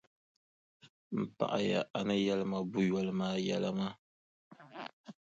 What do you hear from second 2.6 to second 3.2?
buʼ yoli